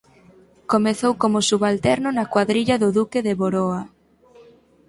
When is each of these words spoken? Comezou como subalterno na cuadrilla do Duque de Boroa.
Comezou 0.71 1.11
como 1.21 1.45
subalterno 1.49 2.09
na 2.13 2.25
cuadrilla 2.33 2.75
do 2.83 2.89
Duque 2.97 3.19
de 3.27 3.33
Boroa. 3.41 3.81